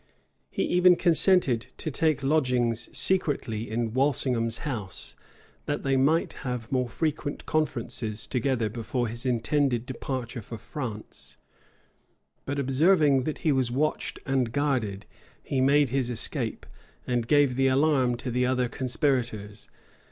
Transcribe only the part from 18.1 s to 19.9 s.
to the other conspirators.